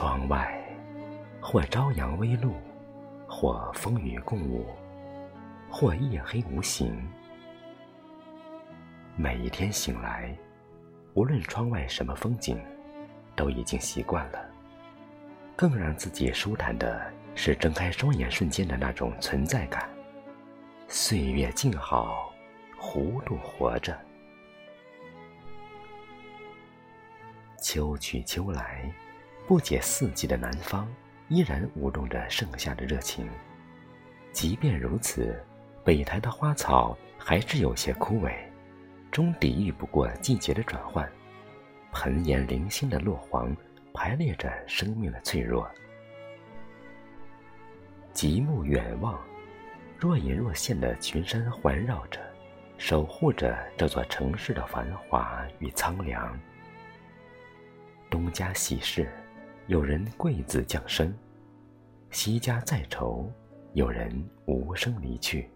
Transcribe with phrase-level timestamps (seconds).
[0.00, 0.58] 窗外
[1.42, 2.54] 或朝阳微露，
[3.28, 4.64] 或风雨共舞，
[5.70, 7.06] 或夜黑无形。
[9.14, 10.34] 每一天醒来，
[11.12, 12.58] 无论窗外什么风景，
[13.36, 14.42] 都已经习惯了。
[15.54, 19.86] 更让自己舒坦的是睁开双眼瞬间的那种存在感。
[20.88, 22.32] 岁月静好，
[22.78, 23.94] 糊涂活着。
[27.62, 28.90] 秋去秋来，
[29.50, 30.86] 不解四季的南方
[31.26, 33.28] 依然舞动着盛夏的热情。
[34.30, 35.44] 即便如此，
[35.82, 38.32] 北台的花草还是有些枯萎。
[39.10, 41.10] 终抵御不过季节的转换，
[41.90, 43.52] 盆颜零星的落黄，
[43.92, 45.68] 排列着生命的脆弱。
[48.12, 49.18] 极目远望，
[49.98, 52.20] 若隐若现的群山环绕着，
[52.78, 56.38] 守护着这座城市的繁华与苍凉。
[58.08, 59.10] 东家喜事，
[59.70, 61.12] 有人贵子降生；
[62.10, 63.30] 西家再愁，
[63.74, 65.48] 有人无声离去。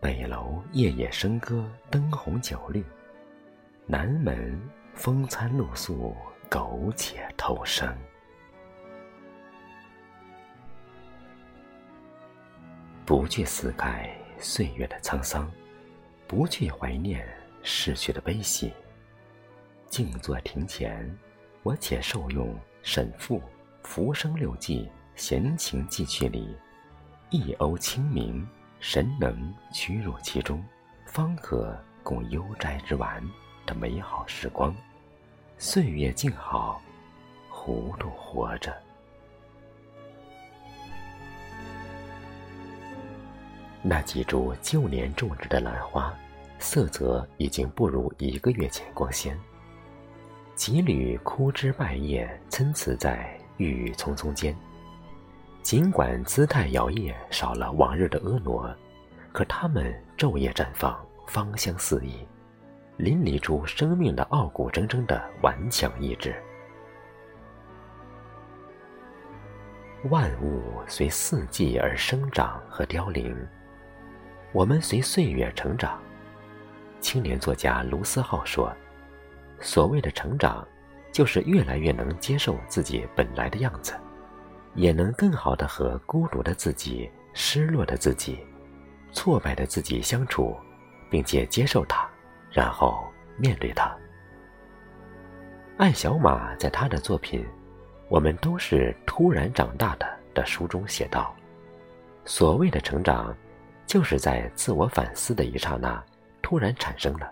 [0.00, 2.82] 北楼夜夜笙歌，灯红酒绿；
[3.84, 4.58] 南门
[4.94, 6.16] 风餐露宿，
[6.48, 7.94] 苟且偷生。
[13.04, 15.52] 不去思盖岁月的沧桑，
[16.26, 17.28] 不去怀念
[17.62, 18.72] 逝去的悲喜。
[19.90, 21.14] 静坐庭前，
[21.62, 23.38] 我且受用沈复
[23.82, 26.56] 《浮生六记》闲情记趣里
[27.30, 28.46] 一瓯清明。
[28.82, 30.64] 神能屈入其中，
[31.04, 33.22] 方可共悠哉之玩
[33.66, 34.74] 的美好时光。
[35.58, 36.80] 岁月静好，
[37.50, 38.74] 糊涂活着。
[43.82, 46.10] 那几株旧年种植的兰花，
[46.58, 49.38] 色泽已经不如一个月前光鲜。
[50.60, 54.54] 几缕枯枝败叶参差在郁郁葱葱间。
[55.62, 58.76] 尽管姿态摇曳，少了往日的婀娜，
[59.32, 62.28] 可它们昼夜绽放，芳香四溢，
[62.98, 66.34] 淋漓出生命的傲骨铮铮的顽强意志。
[70.10, 73.34] 万物随四季而生长和凋零，
[74.52, 75.98] 我们随岁月成长。
[77.00, 78.70] 青年作家卢思浩说
[79.60, 80.66] ：“所谓的成长，
[81.12, 83.94] 就是越来越能接受自己本来的样子。”
[84.76, 88.38] 也能更好的和孤独的自己、失落的自己、
[89.10, 90.56] 挫败的自己相处，
[91.10, 92.08] 并且接受它，
[92.52, 93.04] 然后
[93.36, 93.92] 面对它。
[95.76, 97.42] 艾小马在他的作品
[98.08, 100.06] 《我们都是突然长大的》
[100.36, 101.34] 的书中写道
[102.24, 103.34] ：“所谓的成长，
[103.86, 106.00] 就是在自我反思的一刹那
[106.42, 107.28] 突然产生的。”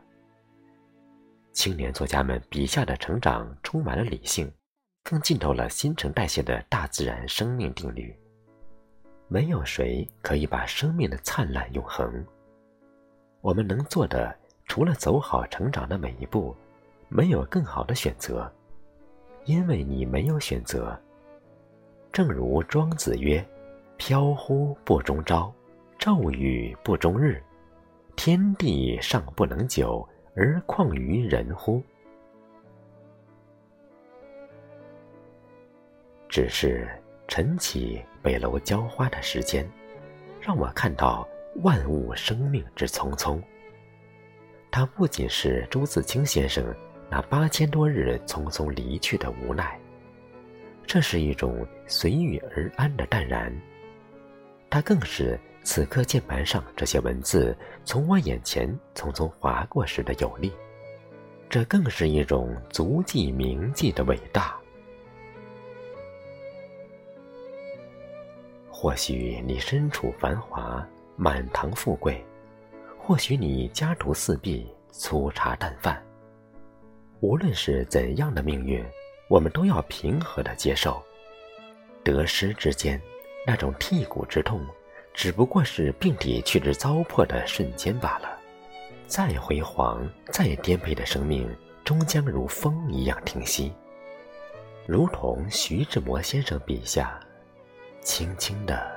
[1.59, 4.49] 青年作家们笔下的成长充满了理性。
[5.03, 8.17] 更浸透了新陈代谢的大自然生命定律。
[9.27, 12.25] 没有谁可以把生命的灿烂永恒。
[13.41, 14.33] 我们能做的，
[14.67, 16.55] 除了走好成长的每一步，
[17.09, 18.49] 没有更好的选择，
[19.45, 20.97] 因为你没有选择。
[22.13, 23.45] 正如庄子曰
[23.99, 25.53] ：“飘忽不终朝，
[25.99, 27.43] 骤雨不终日，
[28.15, 31.83] 天地尚不能久，而况于人乎？”
[36.29, 36.89] 只是
[37.27, 39.69] 晨起北楼浇花的时间，
[40.41, 41.27] 让我看到
[41.65, 43.43] 万物生命之匆匆。
[44.71, 46.65] 它不仅是朱自清先生
[47.11, 49.77] 那八千多日匆匆离去的无奈，
[50.87, 53.53] 这是一种随遇而安的淡然。
[54.71, 55.41] 它更是
[55.71, 60.51] 此刻键盘上这些文字从我眼前匆匆划过时的有力。
[61.51, 64.57] 这更是一种足迹铭记的伟大。
[68.71, 70.83] 或许你身处繁华，
[71.17, 72.15] 满堂富贵；
[72.99, 76.03] 或许你家徒四壁，粗茶淡饭。
[77.21, 78.83] 无论是怎样的命运，
[79.29, 81.03] 我们都要平和的接受。
[82.03, 82.99] 得失之间，
[83.47, 84.65] 那种剔骨之痛，
[85.19, 88.39] 只不过是病体去之糟粕的瞬间罢了。
[89.09, 93.75] 再辉煌、再颠沛的生命，终将如风一样停息。
[94.87, 97.19] 如同徐志摩先生笔下。
[98.01, 98.89] 轻轻的，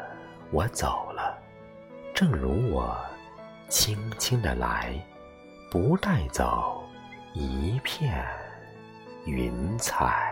[0.52, 1.36] 我走了，
[2.14, 2.96] 正如我
[3.68, 4.94] 轻轻的来，
[5.72, 6.84] 不带走
[7.34, 8.24] 一片
[9.26, 10.31] 云彩。